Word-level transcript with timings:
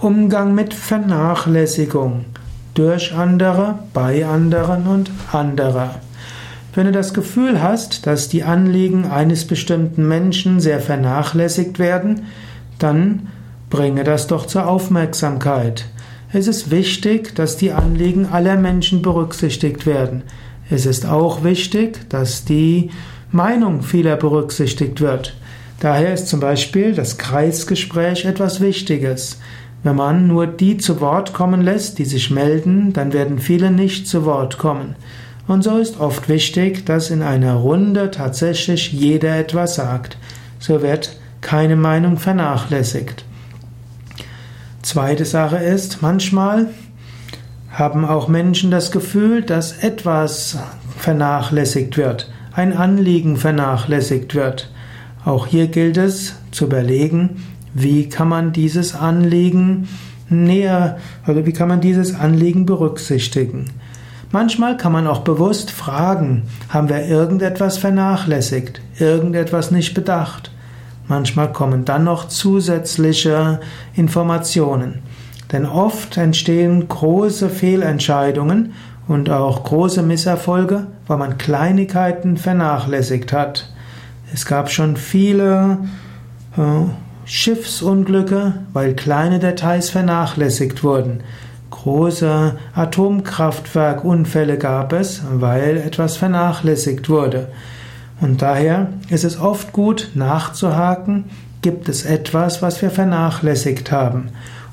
Umgang 0.00 0.54
mit 0.54 0.74
Vernachlässigung 0.74 2.26
durch 2.74 3.12
andere, 3.14 3.80
bei 3.92 4.24
anderen 4.24 4.86
und 4.86 5.10
anderer. 5.32 5.96
Wenn 6.72 6.86
du 6.86 6.92
das 6.92 7.12
Gefühl 7.12 7.60
hast, 7.60 8.06
dass 8.06 8.28
die 8.28 8.44
Anliegen 8.44 9.06
eines 9.06 9.44
bestimmten 9.44 10.06
Menschen 10.06 10.60
sehr 10.60 10.78
vernachlässigt 10.78 11.80
werden, 11.80 12.26
dann 12.78 13.26
bringe 13.70 14.04
das 14.04 14.28
doch 14.28 14.46
zur 14.46 14.68
Aufmerksamkeit. 14.68 15.86
Es 16.32 16.46
ist 16.46 16.70
wichtig, 16.70 17.34
dass 17.34 17.56
die 17.56 17.72
Anliegen 17.72 18.26
aller 18.26 18.54
Menschen 18.54 19.02
berücksichtigt 19.02 19.84
werden. 19.84 20.22
Es 20.70 20.86
ist 20.86 21.06
auch 21.06 21.42
wichtig, 21.42 22.08
dass 22.08 22.44
die 22.44 22.92
Meinung 23.32 23.82
vieler 23.82 24.14
berücksichtigt 24.14 25.00
wird. 25.00 25.34
Daher 25.80 26.14
ist 26.14 26.28
zum 26.28 26.38
Beispiel 26.38 26.94
das 26.94 27.18
Kreisgespräch 27.18 28.26
etwas 28.26 28.60
Wichtiges. 28.60 29.38
Wenn 29.82 29.96
man 29.96 30.26
nur 30.26 30.46
die 30.46 30.76
zu 30.76 31.00
Wort 31.00 31.32
kommen 31.32 31.62
lässt, 31.62 31.98
die 31.98 32.04
sich 32.04 32.30
melden, 32.30 32.92
dann 32.92 33.12
werden 33.12 33.38
viele 33.38 33.70
nicht 33.70 34.08
zu 34.08 34.24
Wort 34.24 34.58
kommen. 34.58 34.96
Und 35.46 35.62
so 35.62 35.78
ist 35.78 35.98
oft 35.98 36.28
wichtig, 36.28 36.84
dass 36.84 37.10
in 37.10 37.22
einer 37.22 37.54
Runde 37.54 38.10
tatsächlich 38.10 38.92
jeder 38.92 39.36
etwas 39.36 39.76
sagt. 39.76 40.18
So 40.58 40.82
wird 40.82 41.16
keine 41.40 41.76
Meinung 41.76 42.18
vernachlässigt. 42.18 43.24
Zweite 44.82 45.24
Sache 45.24 45.56
ist, 45.56 46.02
manchmal 46.02 46.68
haben 47.70 48.04
auch 48.04 48.28
Menschen 48.28 48.70
das 48.70 48.90
Gefühl, 48.90 49.42
dass 49.42 49.78
etwas 49.78 50.58
vernachlässigt 50.96 51.96
wird, 51.96 52.30
ein 52.52 52.76
Anliegen 52.76 53.36
vernachlässigt 53.36 54.34
wird. 54.34 54.70
Auch 55.24 55.46
hier 55.46 55.68
gilt 55.68 55.96
es 55.96 56.34
zu 56.50 56.64
überlegen, 56.64 57.42
wie 57.74 58.08
kann 58.08 58.28
man 58.28 58.52
dieses 58.52 58.94
Anliegen 58.94 59.88
näher, 60.28 60.98
also 61.24 61.46
wie 61.46 61.52
kann 61.52 61.68
man 61.68 61.80
dieses 61.80 62.14
Anliegen 62.14 62.66
berücksichtigen? 62.66 63.66
Manchmal 64.30 64.76
kann 64.76 64.92
man 64.92 65.06
auch 65.06 65.20
bewusst 65.20 65.70
fragen, 65.70 66.42
haben 66.68 66.90
wir 66.90 67.06
irgendetwas 67.06 67.78
vernachlässigt, 67.78 68.82
irgendetwas 68.98 69.70
nicht 69.70 69.94
bedacht? 69.94 70.50
Manchmal 71.06 71.50
kommen 71.52 71.86
dann 71.86 72.04
noch 72.04 72.28
zusätzliche 72.28 73.60
Informationen. 73.94 74.98
Denn 75.50 75.64
oft 75.64 76.18
entstehen 76.18 76.86
große 76.88 77.48
Fehlentscheidungen 77.48 78.74
und 79.06 79.30
auch 79.30 79.64
große 79.64 80.02
Misserfolge, 80.02 80.88
weil 81.06 81.16
man 81.16 81.38
Kleinigkeiten 81.38 82.36
vernachlässigt 82.36 83.32
hat. 83.32 83.72
Es 84.34 84.44
gab 84.44 84.70
schon 84.70 84.98
viele 84.98 85.78
äh, 86.58 86.60
Schiffsunglücke, 87.30 88.54
weil 88.72 88.94
kleine 88.94 89.38
Details 89.38 89.90
vernachlässigt 89.90 90.82
wurden. 90.82 91.20
Große 91.70 92.56
Atomkraftwerkunfälle 92.74 94.56
gab 94.56 94.94
es, 94.94 95.20
weil 95.34 95.76
etwas 95.76 96.16
vernachlässigt 96.16 97.10
wurde. 97.10 97.48
Und 98.22 98.40
daher 98.40 98.94
ist 99.10 99.24
es 99.24 99.38
oft 99.38 99.74
gut 99.74 100.12
nachzuhaken, 100.14 101.24
gibt 101.60 101.90
es 101.90 102.06
etwas, 102.06 102.62
was 102.62 102.80
wir 102.80 102.90
vernachlässigt 102.90 103.92
haben. 103.92 104.30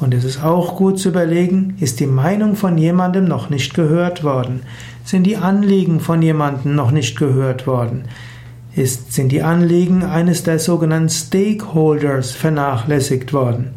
Und 0.00 0.14
es 0.14 0.24
ist 0.24 0.42
auch 0.42 0.74
gut 0.74 0.98
zu 0.98 1.10
überlegen, 1.10 1.76
ist 1.80 2.00
die 2.00 2.06
Meinung 2.06 2.56
von 2.56 2.78
jemandem 2.78 3.26
noch 3.26 3.50
nicht 3.50 3.74
gehört 3.74 4.24
worden? 4.24 4.62
Sind 5.04 5.24
die 5.24 5.36
Anliegen 5.36 6.00
von 6.00 6.22
jemandem 6.22 6.74
noch 6.74 6.92
nicht 6.92 7.18
gehört 7.18 7.66
worden? 7.66 8.04
Ist, 8.74 9.12
sind 9.12 9.32
die 9.32 9.42
Anliegen 9.42 10.04
eines 10.04 10.42
der 10.42 10.58
sogenannten 10.58 11.08
Stakeholders 11.08 12.32
vernachlässigt 12.32 13.32
worden. 13.32 13.74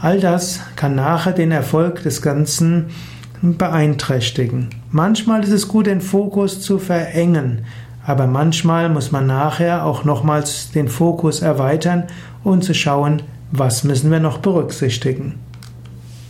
All 0.00 0.20
das 0.20 0.60
kann 0.76 0.94
nachher 0.94 1.32
den 1.32 1.50
Erfolg 1.50 2.02
des 2.02 2.22
Ganzen 2.22 2.86
beeinträchtigen. 3.42 4.70
Manchmal 4.90 5.42
ist 5.42 5.50
es 5.50 5.68
gut, 5.68 5.86
den 5.86 6.00
Fokus 6.00 6.60
zu 6.60 6.78
verengen, 6.78 7.64
aber 8.06 8.26
manchmal 8.26 8.88
muss 8.88 9.12
man 9.12 9.26
nachher 9.26 9.84
auch 9.84 10.04
nochmals 10.04 10.70
den 10.70 10.88
Fokus 10.88 11.42
erweitern 11.42 12.04
und 12.44 12.64
zu 12.64 12.74
schauen, 12.74 13.22
was 13.50 13.84
müssen 13.84 14.10
wir 14.10 14.20
noch 14.20 14.38
berücksichtigen. 14.38 15.34